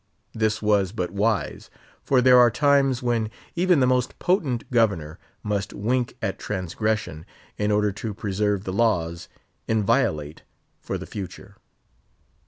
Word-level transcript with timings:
This 0.33 0.63
was 0.63 0.91
but 0.93 1.11
wise; 1.11 1.69
for 2.01 2.21
there 2.23 2.39
are 2.39 2.49
times 2.49 3.03
when 3.03 3.29
even 3.55 3.81
the 3.81 3.85
most 3.85 4.17
potent 4.17 4.71
governor 4.71 5.19
must 5.43 5.73
wink 5.73 6.17
at 6.23 6.39
transgression 6.39 7.23
in 7.59 7.71
order 7.71 7.91
to 7.91 8.15
preserve 8.15 8.63
the 8.63 8.73
laws 8.73 9.29
inviolate 9.67 10.41
for 10.79 10.97
the 10.97 11.05
future. 11.05 11.55